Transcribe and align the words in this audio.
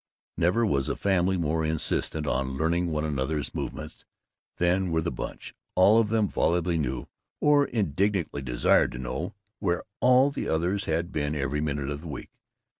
Never 0.35 0.65
was 0.65 0.89
a 0.89 0.95
Family 0.95 1.37
more 1.37 1.63
insistent 1.63 2.25
on 2.25 2.57
learning 2.57 2.87
one 2.87 3.05
another's 3.05 3.53
movements 3.53 4.03
than 4.57 4.89
were 4.89 4.99
the 5.03 5.11
Bunch. 5.11 5.53
All 5.75 5.99
of 5.99 6.09
them 6.09 6.27
volubly 6.27 6.79
knew, 6.79 7.05
or 7.39 7.65
indignantly 7.67 8.41
desired 8.41 8.93
to 8.93 8.97
know, 8.97 9.35
where 9.59 9.83
all 9.99 10.31
the 10.31 10.49
others 10.49 10.85
had 10.85 11.11
been 11.11 11.35
every 11.35 11.61
minute 11.61 11.91
of 11.91 12.01
the 12.01 12.07
week. 12.07 12.31